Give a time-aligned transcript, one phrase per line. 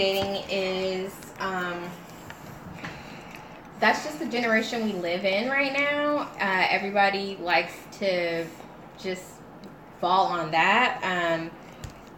[0.00, 1.78] dating is um,
[3.80, 6.30] that's just the generation we live in right now.
[6.40, 8.46] Uh, everybody likes to
[8.98, 9.24] just
[10.00, 11.00] fall on that.
[11.02, 11.50] Um,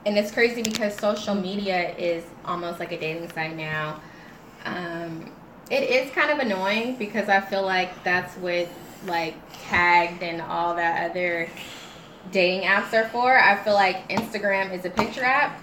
[0.07, 4.01] and it's crazy because social media is almost like a dating site now.
[4.65, 5.33] Um,
[5.69, 8.69] it is kind of annoying because I feel like that's what
[9.07, 11.49] like tagged and all that other
[12.31, 13.37] dating apps are for.
[13.37, 15.62] I feel like Instagram is a picture app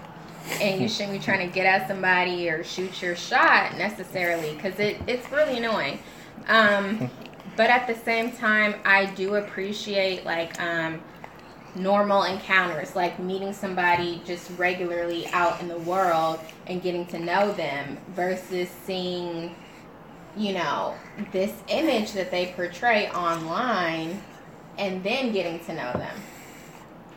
[0.60, 4.78] and you shouldn't be trying to get at somebody or shoot your shot necessarily because
[4.78, 5.98] it, it's really annoying.
[6.48, 7.10] Um,
[7.56, 11.00] but at the same time, I do appreciate like um,
[11.74, 17.52] normal encounters, like meeting somebody just regularly out in the world and getting to know
[17.52, 19.54] them versus seeing,
[20.36, 20.94] you know,
[21.32, 24.22] this image that they portray online
[24.78, 26.16] and then getting to know them.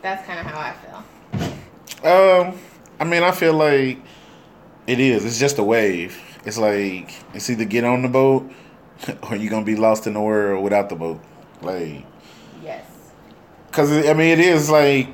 [0.02, 2.10] That's kind of how I feel.
[2.10, 2.58] Um,
[3.04, 3.98] I mean, I feel like
[4.86, 5.26] it is.
[5.26, 6.18] It's just a wave.
[6.46, 8.50] It's like it's either get on the boat
[9.28, 11.20] or you're gonna be lost in the world without the boat.
[11.60, 12.04] Like,
[12.62, 12.84] Yes.
[13.66, 15.08] because I mean, it is like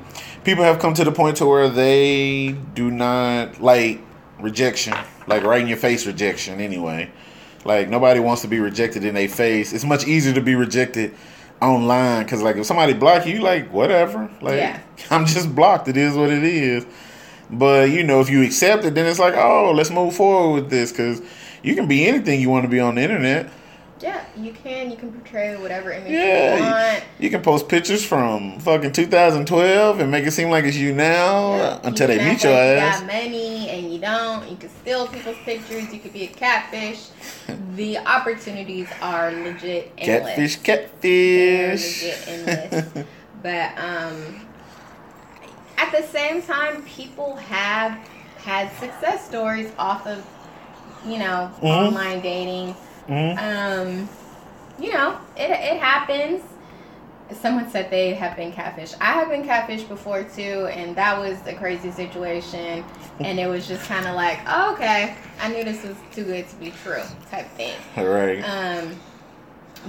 [0.45, 3.99] people have come to the point to where they do not like
[4.39, 4.93] rejection,
[5.27, 6.61] like right in your face rejection.
[6.61, 7.11] Anyway,
[7.65, 9.73] like nobody wants to be rejected in their face.
[9.73, 11.13] It's much easier to be rejected
[11.61, 14.29] online because like if somebody block you, like whatever.
[14.39, 14.79] Like Yeah.
[15.11, 15.89] I'm just blocked.
[15.89, 16.85] It is what it is.
[17.51, 20.69] But you know, if you accept it, then it's like, oh, let's move forward with
[20.69, 21.21] this because
[21.63, 23.51] you can be anything you want to be on the internet.
[23.99, 24.89] Yeah, you can.
[24.89, 27.03] You can portray whatever image Yeah, you you, want.
[27.19, 31.55] you can post pictures from fucking 2012 and make it seem like it's you now
[31.55, 33.01] Yeah, until you they meet your like ass.
[33.01, 34.49] You got money and you don't.
[34.49, 35.93] You can steal people's pictures.
[35.93, 37.09] You could be a catfish.
[37.75, 40.55] the opportunities are legit endless.
[40.55, 42.03] Catfish, They're catfish.
[42.03, 43.05] legit endless.
[43.43, 44.47] but um,
[45.81, 47.97] at the same time, people have
[48.43, 50.25] had success stories off of
[51.05, 51.87] you know Mhm.
[51.87, 52.75] online dating.
[53.09, 53.37] Mhm.
[53.37, 54.09] Um,
[54.79, 56.41] you know, it it happens.
[57.41, 58.93] Someone said they have been catfish.
[58.99, 62.83] I have been catfish before too, and that was a crazy situation.
[63.23, 66.49] And it was just kind of like, oh, okay, I knew this was too good
[66.49, 67.75] to be true, type thing.
[67.95, 68.41] All right.
[68.43, 68.95] Um,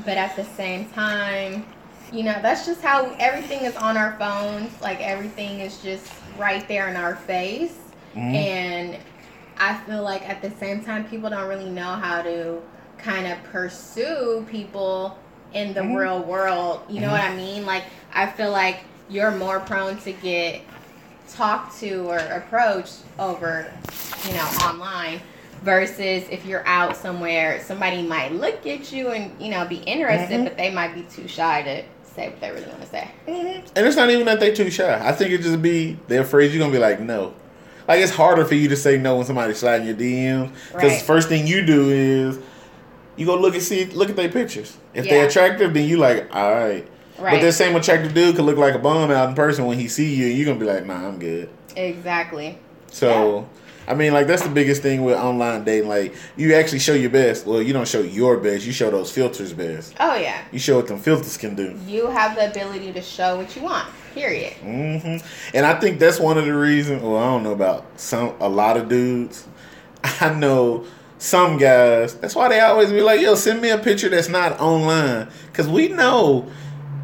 [0.05, 1.65] but at the same time,
[2.11, 4.71] you know, that's just how everything is on our phones.
[4.81, 7.77] Like everything is just right there in our face.
[8.15, 8.35] Mhm.
[8.35, 8.97] And
[9.59, 12.61] I feel like at the same time, people don't really know how to
[12.99, 15.19] kind of pursue people
[15.53, 15.97] in the Mhm.
[15.97, 16.83] real world.
[16.89, 17.13] You know Mhm.
[17.13, 17.67] what I mean?
[17.67, 20.63] Like, I feel like you're more prone to get
[21.35, 23.67] talked to or approached over,
[24.27, 25.21] you know, online
[25.63, 30.41] versus if you're out somewhere, somebody might look at you and, you know, be interested,
[30.41, 30.45] Mhm.
[30.45, 31.83] but they might be too shy to
[32.15, 33.09] say what they really want to say.
[33.27, 35.01] And it's not even that they too shy.
[35.03, 37.33] I think it just be they're afraid you're gonna be like no.
[37.89, 41.03] Like it's harder for you to say no when somebody's sliding your DMs because Right.
[41.03, 42.39] first thing you do is
[43.17, 44.77] you go look and see look at their pictures.
[44.95, 46.87] If they're attractive, then you like all right.
[47.19, 47.35] Right.
[47.35, 49.87] But that same attractive dude could look like a bum out in person when he
[49.89, 50.27] see you.
[50.27, 51.49] You're gonna be like, nah, I'm good.
[51.77, 52.59] Exactly.
[52.91, 53.47] So,
[53.89, 55.89] I mean, like that's the biggest thing with online dating.
[55.89, 57.47] Like, you actually show your best.
[57.47, 58.65] Well, you don't show your best.
[58.65, 59.95] You show those filters best.
[59.99, 60.43] Oh, yeah.
[60.53, 61.77] You show what them filters can do.
[61.87, 64.53] You have the ability to show what you want, period.
[64.55, 65.17] hmm
[65.55, 67.03] And I think that's one of the reasons.
[67.03, 69.47] Well, I don't know about some a lot of dudes.
[70.21, 70.85] I know
[71.19, 72.15] some guys.
[72.15, 75.69] That's why they always be like, "Yo, send me a picture that's not online," because
[75.69, 76.51] we know,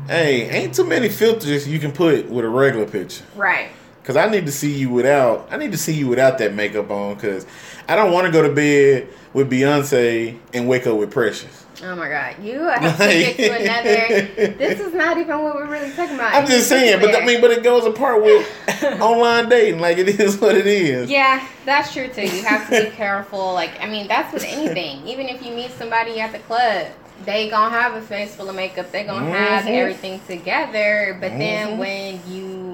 [0.09, 3.25] hey, ain't too many filters you can put with a regular picture.
[3.37, 3.69] Right.
[4.09, 5.49] Cause I need to see you without.
[5.51, 7.15] I need to see you without that makeup on.
[7.17, 7.45] Cause
[7.87, 11.67] I don't want to go to bed with Beyonce and wake up with Precious.
[11.85, 12.43] Oh my God.
[12.43, 14.55] You have to get to another.
[14.57, 16.33] This is not even what we're really talking about.
[16.33, 18.51] I'm just saying, but I mean, but it goes apart with
[19.03, 19.79] online dating.
[19.81, 21.11] Like it is what it is.
[21.11, 22.23] Yeah, that's true too.
[22.23, 23.53] You have to be careful.
[23.53, 25.07] Like, I mean, that's with anything.
[25.07, 26.87] Even if you meet somebody at the club,
[27.27, 28.91] they gonna have a face full of makeup.
[28.91, 29.75] They gonna have Mhm.
[29.79, 31.19] everything together.
[31.21, 31.39] But Mhm.
[31.39, 32.68] then when you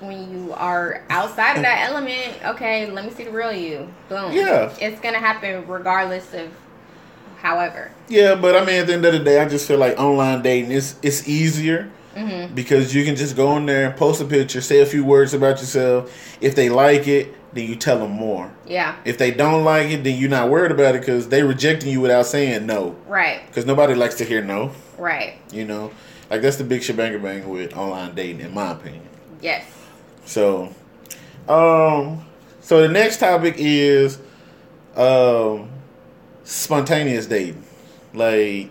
[0.00, 3.92] when you are outside of that element, okay, let me see the real you.
[4.08, 4.32] Boom.
[4.32, 4.74] Yeah.
[4.80, 6.50] It's gonna happen regardless of
[7.38, 7.90] however.
[8.08, 10.42] Yeah, but I mean, at the end of the day, I just feel like online
[10.42, 12.56] dating is it's easier Mm-hmm.
[12.56, 15.60] because you can just go in there, post a picture, say a few words about
[15.60, 16.12] yourself.
[16.40, 18.50] If they like it, then you tell them more.
[18.66, 18.96] Yeah.
[19.04, 22.00] If they don't like it, then you're not worried about it because they rejecting you
[22.00, 22.96] without saying no.
[23.06, 23.46] Right.
[23.46, 24.72] Because nobody likes to hear no.
[24.98, 25.34] Right.
[25.52, 25.92] You know,
[26.28, 29.08] like that's the big shebang bang with online dating, in my opinion.
[29.40, 29.64] Yes.
[30.30, 30.72] So,
[31.48, 32.24] um,
[32.60, 34.20] so the next topic is
[34.94, 35.68] um
[36.44, 37.64] spontaneous dating.
[38.14, 38.70] Like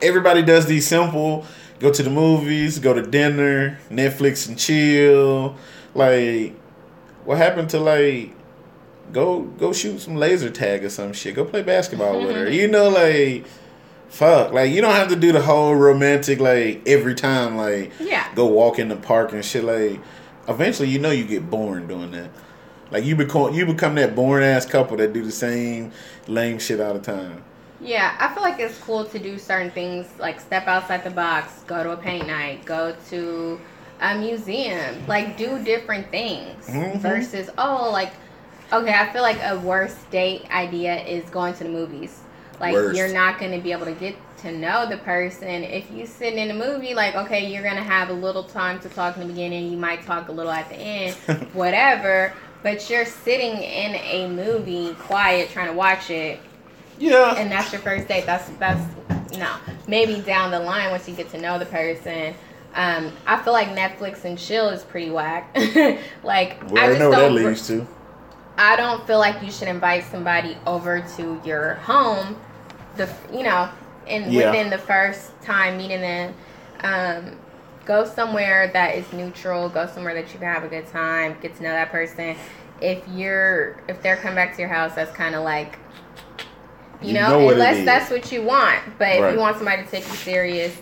[0.00, 1.44] everybody does these simple
[1.80, 5.56] go to the movies, go to dinner, Netflix and chill.
[5.92, 6.54] Like
[7.24, 8.32] what happened to like
[9.12, 11.34] go go shoot some laser tag or some shit.
[11.34, 12.48] Go play basketball with her.
[12.48, 13.44] You know, like
[14.12, 17.56] fuck, like you don't have to do the whole romantic like every time.
[17.56, 18.26] Like Yeah.
[18.34, 19.64] go walk in the park and shit.
[19.64, 19.98] Like
[20.48, 22.30] eventually, you know, you get bored doing that.
[22.90, 25.92] Like you become you become that boring ass couple that do the same
[26.28, 27.42] lame shit all the time.
[27.80, 31.52] Yeah, I feel like it's cool to do certain things like step outside the box,
[31.66, 33.58] go to a paint night, go to
[34.00, 36.98] a museum, like do different things Mhm.
[37.00, 38.12] versus oh like
[38.72, 42.20] okay, I feel like a worst date idea is going to the movies.
[42.62, 42.96] Like Worst.
[42.96, 46.34] you're not going to be able to get to know the person if you sit
[46.34, 49.22] in a movie like okay, you're going to have a little time to talk in
[49.22, 51.14] the beginning, you might talk a little at the end,
[51.54, 52.32] whatever,
[52.62, 56.40] but you're sitting in a movie quiet trying to watch it
[56.98, 58.26] Yeah, and that's your first date.
[58.26, 58.82] That's that's
[59.36, 59.56] no.
[59.88, 62.34] Maybe down the line once you get to know the person.
[62.74, 65.54] Um, I feel like Netflix and chill is pretty whack.
[66.24, 67.34] like we I just know what that don't.
[67.34, 67.86] leads to.
[68.56, 72.36] I don't feel like you should invite somebody over to your home.
[72.96, 73.68] The you know,
[74.06, 74.50] and Yeah.
[74.50, 76.34] within the first time meeting them,
[76.82, 77.36] um,
[77.84, 79.68] go somewhere that is neutral.
[79.68, 81.36] Go somewhere that you can have a good time.
[81.40, 82.36] Get to know that person.
[82.80, 85.78] If you're if they're coming back to your house, that's kind of like
[87.00, 88.80] you, You know, know unless that's what you want.
[88.98, 90.76] But if you want somebody to take you serious,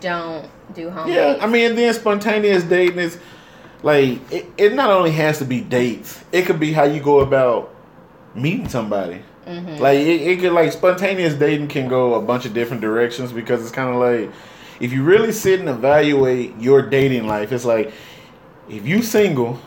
[0.00, 1.44] don't do home Yeah, dates.
[1.44, 3.18] I mean, then spontaneous dating is
[3.82, 4.74] like it, it.
[4.74, 7.72] Not only has to be dates; it could be how you go about
[8.34, 9.20] meeting somebody.
[9.46, 9.78] Mhm.
[9.80, 13.62] Like it, it could like spontaneous dating can go a bunch of different directions because
[13.62, 14.30] it's kind of like
[14.80, 17.92] if you really sit and evaluate your dating life, it's like
[18.68, 19.58] if you single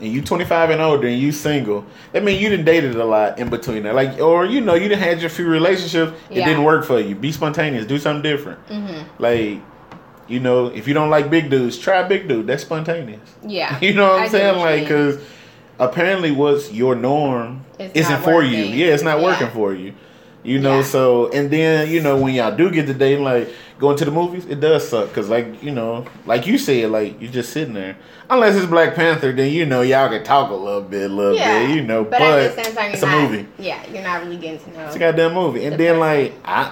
[0.00, 3.38] and you 25 and older and you single, that means you didn't dated a lot
[3.38, 3.94] in between that.
[3.94, 6.46] Like or you know you didn't had your few relationships, it Yeah.
[6.48, 7.14] didn't work for you.
[7.14, 8.58] Be spontaneous, do something different.
[8.68, 9.04] Mhm.
[9.18, 9.60] Like
[10.26, 12.46] you know, if you don't like big dudes, try big dude.
[12.46, 13.20] That's spontaneous.
[13.46, 13.78] Yeah.
[13.82, 14.58] You know what I I'm get saying?
[14.58, 15.18] Like, because
[15.78, 18.64] apparently what's your norm It's isn't not for you.
[18.64, 19.24] Yeah, it's not Yeah.
[19.24, 19.92] working for you.
[20.42, 20.82] You know, Yeah.
[20.84, 23.48] so and then you know when y'all do get to dating, like
[23.78, 27.20] going to the movies, it does suck because like you know, like you said, like
[27.20, 27.96] you're just sitting there.
[28.30, 31.36] Unless it's Black Panther, then you know y'all can talk a little bit, a little
[31.36, 31.58] Yeah.
[31.66, 32.04] bit, you know.
[32.04, 33.46] But, But, at the same time, it's a movie.
[33.58, 34.86] Yeah, you're not really getting to know.
[34.86, 35.64] It's a goddamn movie.
[35.64, 36.00] And The then person.
[36.00, 36.70] like I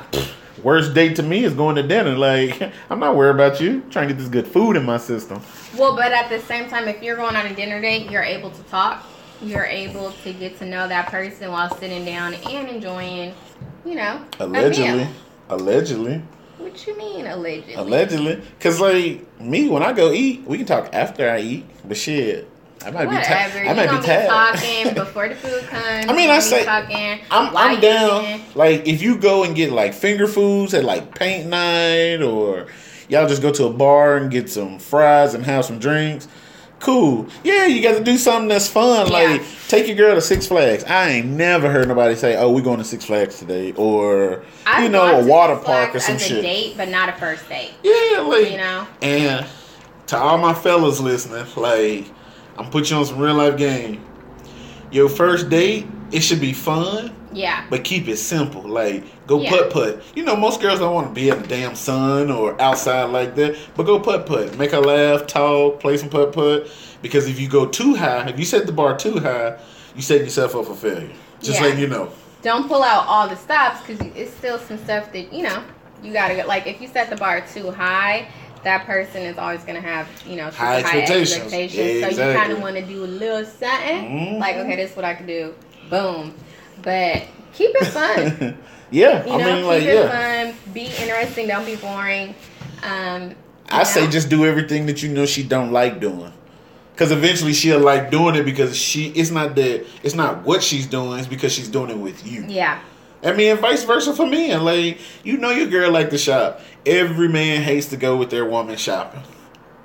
[0.62, 2.17] worst date to me is going to dinner.
[2.17, 3.82] Like I'm not worried about you.
[3.82, 5.41] I'm trying to get this good food in my system.
[5.76, 8.50] Well, but at the same time, if you're going on a dinner date, you're able
[8.50, 9.05] to talk.
[9.41, 13.35] You're able to get to know that person while sitting down and enjoying,
[13.85, 15.09] you know, Allegedly.
[15.49, 16.23] Allegedly.
[16.59, 17.75] What you mean allegedly?
[17.75, 18.43] Allegedly.
[18.61, 21.67] Cause like me, when I go eat, we can talk after I eat.
[21.85, 22.49] But shit,
[22.84, 23.25] I might be Whatever.
[23.58, 23.67] tired.
[23.69, 24.29] I might be be, tired.
[24.29, 26.06] talking before the food comes.
[26.08, 27.20] I mean, I say talking.
[27.31, 28.25] I'm, I'm down.
[28.25, 28.46] eating.
[28.55, 32.67] Like if you go and get like finger foods at like paint night, or
[33.08, 36.29] y'all just go to a bar and get some fries and have some drinks.
[36.81, 37.29] Cool.
[37.44, 39.06] Yeah, you got to do something that's fun.
[39.06, 39.12] Yeah.
[39.12, 40.82] Like take your girl to Six Flags.
[40.82, 44.82] I ain't never heard nobody say, "Oh, we going to Six Flags today," or I've
[44.82, 46.38] you know, a water Six park or some as shit.
[46.38, 47.70] a date, but not a first date.
[47.84, 48.88] Yeah, like You know.
[49.00, 49.46] And
[50.08, 52.06] to all my fellas listening, like
[52.58, 54.00] I'm put you on some real life game.
[54.90, 57.64] Your first date, it should be fun, Yeah.
[57.70, 58.62] but keep it simple.
[58.62, 59.50] Like go Yeah.
[59.50, 60.02] putt putt.
[60.14, 63.34] You know, most girls don't want to be in the damn sun or outside like
[63.37, 63.56] that.
[63.75, 64.58] But go putt putt.
[64.58, 66.69] Make her laugh, talk, play some putt putt.
[67.00, 69.56] Because if you go too high, if you set the bar too high,
[69.96, 71.10] you set yourself up for failure.
[71.43, 71.66] Just Yeah.
[71.66, 72.08] letting you know.
[72.43, 75.62] Don't pull out all the stops because it's still some stuff that you know
[76.03, 76.46] you gotta go.
[76.46, 78.27] Like if you set the bar too high,
[78.64, 81.32] that person is always gonna have you know High high, expectations.
[81.32, 82.00] expectations.
[82.00, 84.36] Yeah, so you kind of want to do a little something.
[84.36, 84.38] Mhm.
[84.38, 85.54] Like okay, this is what I can do.
[85.90, 86.34] Boom.
[86.82, 88.56] But keep it fun.
[88.90, 90.44] yeah, You I know, mean, like, keep it yeah.
[90.52, 90.72] fun.
[90.72, 91.46] Be interesting.
[91.48, 92.34] Don't be boring.
[92.82, 93.34] Um,
[93.70, 96.32] I say just do everything that you know she don't like doing.
[96.96, 100.86] Cause eventually she'll like doing it because she it's not that it's not what she's
[100.86, 102.44] doing, it's because she's doing it with you.
[102.46, 102.81] yeah,
[103.22, 104.64] I mean and vice versa for men.
[104.64, 106.60] Like you know your girl like to shop.
[106.84, 109.22] Every man hates to go with their woman shopping.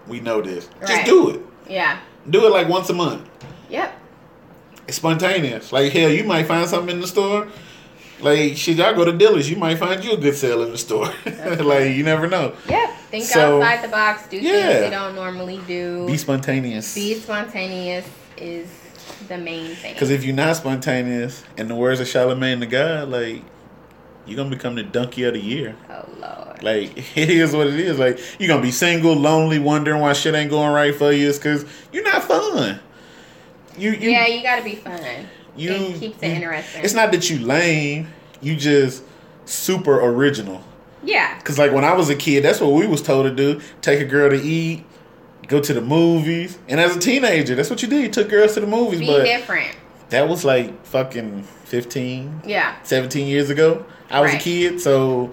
[0.07, 0.69] We know this.
[0.87, 1.41] Just do it.
[1.69, 3.27] yeah, Do it like once a month.
[3.69, 3.93] yep.
[4.87, 5.71] It's spontaneous.
[5.73, 7.47] Like hell, you might find something in the store.
[8.21, 10.77] Like shit, y'all go to Dillard's, you might find you a good sale in the
[10.77, 11.13] store.
[11.59, 12.55] like you never know.
[12.69, 12.89] Yep.
[13.11, 14.27] Think So, outside the box.
[14.27, 14.51] Do yeah.
[14.73, 16.07] things you don't normally do.
[16.07, 16.95] Be spontaneous.
[16.95, 18.69] Be spontaneous is
[19.27, 19.93] the main thing.
[19.93, 23.43] Because if you're not spontaneous, in the words of Charlemagne the God, like
[24.25, 25.75] you're gonna become the donkey of the year.
[25.89, 26.63] oh lord.
[26.63, 27.99] Like it is what it is.
[27.99, 31.29] Like you're gonna be single, lonely, wondering why shit ain't going right for you.
[31.29, 32.79] It's because you're not fun.
[33.77, 34.99] You, you, yeah, you gotta be fun.
[35.55, 35.71] you.
[35.71, 36.83] it keeps it you- interesting.
[36.83, 38.07] It's not that you lame.
[38.41, 39.03] You just
[39.45, 40.63] super original.
[41.03, 41.39] Yeah.
[41.41, 43.99] Cause like when I was a kid, that's what we was told to do: take
[43.99, 44.83] a girl to eat,
[45.47, 46.57] go to the movies.
[46.67, 48.01] And as a teenager, that's what you did.
[48.03, 48.99] You took girls to the movies.
[48.99, 49.75] Be but different.
[50.09, 52.75] that was like fucking 15, Yeah.
[52.83, 53.85] 17 years ago.
[54.09, 55.31] I was a kid, so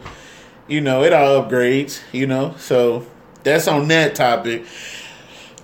[0.67, 2.01] you know it all upgrades.
[2.13, 3.07] You know, so
[3.45, 4.65] that's on that topic.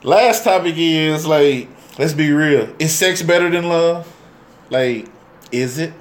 [0.02, 2.74] Last topic is like, let's be real.
[2.78, 4.06] Is sex better than love?
[4.70, 5.08] Like,
[5.50, 5.92] is it?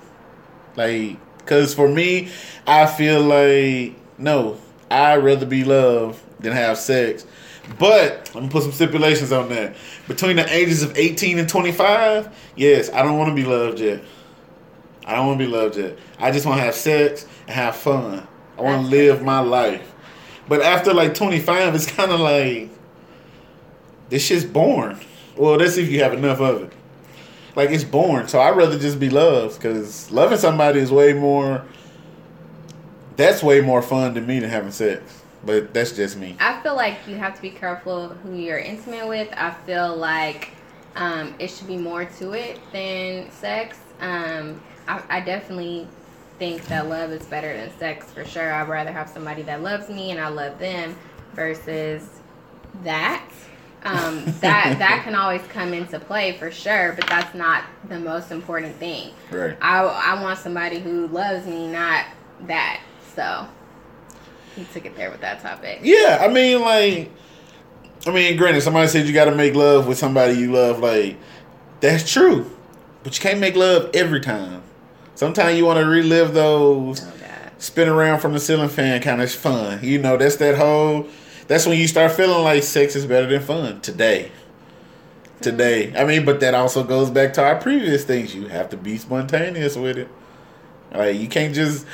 [0.75, 2.29] Like, cause for me,
[2.68, 4.58] I feel like no.
[4.91, 7.25] I'd rather be loved than have sex.
[7.78, 9.76] But I'm gonna put some stipulations on that.
[10.08, 14.02] Between the ages of 18 and 25, yes, I don't want to be loved yet.
[15.06, 15.98] I don't want to be loved yet.
[16.20, 18.28] I just want to have sex and have fun.
[18.58, 19.94] I want to live my life.
[20.48, 22.70] But after like 25, it's kind of like
[24.10, 25.00] this shit's born.
[25.38, 26.74] Well, that's if you have enough of it.
[27.56, 28.28] Like it's born.
[28.28, 31.66] So I'd rather just be loved because loving somebody is way more.
[33.16, 35.19] That's way more fun to me than having sex.
[35.46, 36.36] But that's just me.
[36.39, 39.29] I feel like you have to be careful who you're intimate with.
[39.36, 40.51] I feel like
[40.96, 43.77] um, it should be more to it than sex.
[44.01, 45.88] Um, I, I definitely
[46.39, 48.51] think that love is better than sex for sure.
[48.51, 50.98] I'd rather have somebody that loves me and I love them
[51.34, 52.10] versus
[52.84, 53.29] that.
[53.84, 58.31] Um, that that can always come into play for sure, but that's not the most
[58.31, 59.13] important thing.
[59.31, 59.58] Right.
[59.62, 62.05] I I want somebody who loves me, not
[62.41, 62.81] that.
[63.15, 63.48] So
[64.60, 65.80] he took it there with that topic.
[65.82, 67.12] Yeah, I mean, like,
[68.06, 70.80] I mean, granted, somebody said you got to make love with somebody you love.
[70.80, 71.18] Like,
[71.80, 72.50] that's true,
[73.04, 74.63] but you can't make love every time.
[75.16, 77.13] Sometimes you want to relive those Oh
[77.60, 79.80] spin around from the ceiling fan kind of fun.
[79.84, 81.08] You know, that's that whole.
[81.48, 84.32] That's when you start feeling like sex is better than fun today.
[85.42, 88.36] Today, I mean, but that also goes back to our previous things.
[88.36, 90.10] You have to be spontaneous with it.
[90.92, 91.86] Like you can't just,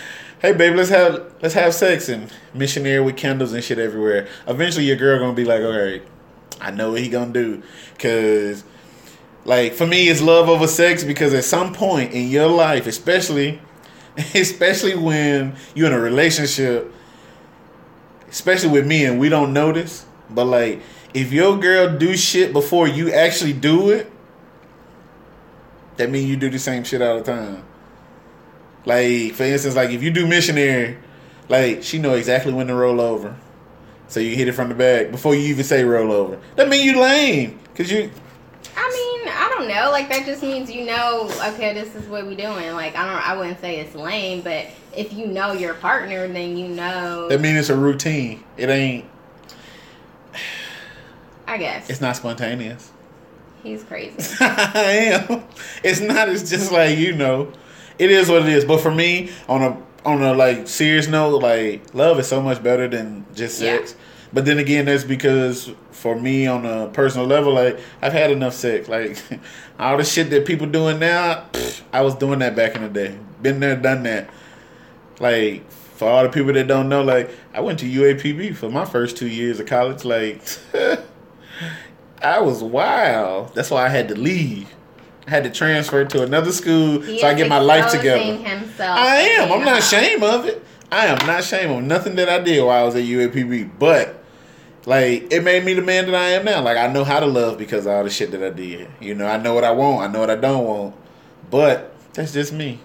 [0.41, 4.27] hey babe, let's have let's have sex and missionary with candles and shit everywhere.
[4.47, 6.03] Eventually, your girl gonna be like, all right,
[6.59, 7.63] I know what he gonna do,
[7.99, 8.63] cause
[9.45, 13.61] like for me, it's love over sex because at some point in your life, especially,
[14.35, 16.93] especially when you're in a relationship,
[18.29, 20.81] especially with me and we don't notice, but like
[21.13, 24.11] if your girl do shit before you actually do it,
[25.95, 27.63] that means you do the same shit all the time.
[28.85, 30.97] Like for instance, like if you do missionary,
[31.49, 33.35] like she know exactly when to roll over,
[34.07, 36.39] so you hit it from the back before you even say roll over.
[36.55, 38.11] That mean you lame, cause you
[38.77, 38.89] I
[39.23, 39.89] mean, I don't know.
[39.91, 41.29] Like that just means you know.
[41.53, 42.73] Okay, this is what we doing.
[42.73, 43.27] Like I don't.
[43.29, 47.27] I wouldn't say it's lame, but if you know your partner, then you know.
[47.29, 48.43] that mean it's a routine.
[48.57, 49.05] It ain't.
[51.47, 52.91] I guess It's not spontaneous.
[53.63, 54.35] he's crazy.
[54.39, 55.43] I am.
[55.83, 56.27] It's not.
[56.29, 57.51] It's just like you know.
[57.99, 58.65] It is what it is.
[58.65, 62.61] But for me, on a on a like serious note, like love is so much
[62.61, 63.77] better than just Yeah.
[63.77, 63.95] sex.
[64.33, 68.53] But then again, that's because for me on a personal level, like I've had enough
[68.53, 68.87] sex.
[68.89, 69.17] Like
[69.79, 72.89] all the shit that people doing now, pff, I was doing that back in the
[72.89, 73.17] day.
[73.41, 74.29] Been there, done that.
[75.19, 78.83] Like for all the people that don't know, like I went to UAPB for my
[78.85, 80.03] first two years of college.
[80.03, 80.41] Like
[82.21, 83.55] I was wild.
[83.55, 84.69] That's why I had to leave.
[85.27, 88.21] Had to transfer to another school He so I get my life together.
[88.21, 89.51] Himself I am.
[89.51, 90.63] I'm not ashamed of it.
[90.91, 93.71] I am not ashamed of nothing that I did while I was at UAPB.
[93.79, 94.23] But
[94.85, 96.61] like it made me the man that I am now.
[96.61, 98.87] Like I know how to love because of all the shit that I did.
[98.99, 100.07] You know, I know what I want.
[100.07, 100.95] I know what I don't want.
[101.49, 102.79] But that's just me.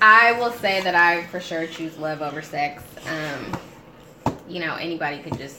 [0.00, 2.82] I will say that I for sure choose love over sex.
[3.06, 5.58] Um, you know, anybody could just,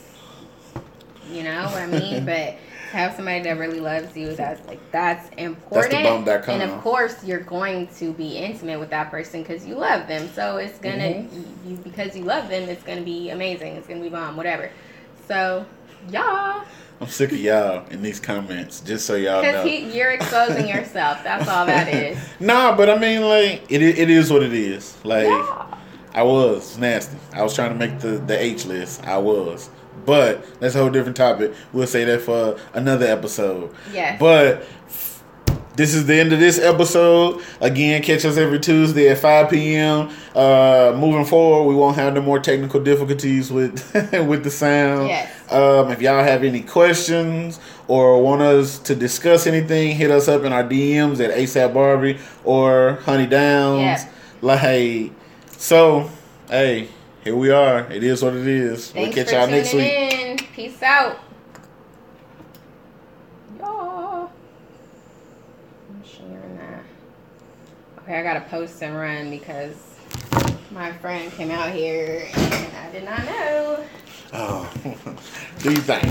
[1.31, 2.55] you know what I mean, but
[2.91, 6.25] to have somebody that really loves you, that's like that's important.
[6.25, 6.61] bum.com.
[6.61, 10.27] And of course, you're going to be intimate with that person because you love them.
[10.33, 11.69] So it's gonna, Mm-hmm.
[11.69, 13.75] you because you love them, it's gonna be amazing.
[13.75, 14.71] It's gonna be bomb, whatever.
[15.27, 15.65] So,
[16.09, 16.63] y'all.
[17.01, 18.81] I'm sick of y'all in these comments.
[18.81, 19.71] Just so y'all because know.
[19.71, 21.23] you're exposing yourself.
[21.23, 22.17] That's all that is.
[22.41, 23.81] Nah, but I mean, like it.
[23.81, 24.97] It is what it is.
[25.05, 25.77] Like Yeah.
[26.13, 27.15] I was nasty.
[27.33, 29.05] I was trying to make the the H list.
[29.05, 29.69] I was,
[30.05, 31.53] but that's a whole different topic.
[31.73, 33.73] We'll say that for another episode.
[33.93, 34.19] Yes.
[34.19, 34.65] But
[35.79, 37.41] this is the end of this episode.
[37.61, 40.09] Again, catch us every Tuesday at 5 p.m.
[40.35, 43.73] Uh, moving forward, we won't have no more technical difficulties with
[44.27, 45.07] with the sound.
[45.07, 45.51] Yes.
[45.51, 50.43] Um, if y'all have any questions or want us to discuss anything, hit us up
[50.43, 54.03] in our DMs at ASAP Barbie or Honey Downs.
[54.03, 54.09] Yeah.
[54.41, 55.11] Like,
[55.47, 56.09] so,
[56.49, 56.89] hey,
[57.23, 57.89] here we are.
[57.91, 58.91] It is what it is.
[58.91, 59.91] Thanks we'll catch for y'all next week.
[59.91, 60.37] in.
[60.53, 61.19] Peace out.
[63.59, 64.27] Yeah.
[65.89, 66.83] I'm sharing that.
[67.99, 69.75] Okay, I gotta post and run because
[70.71, 73.85] my friend came out here and I did not know.
[74.33, 74.71] Oh,
[75.59, 76.05] do you think?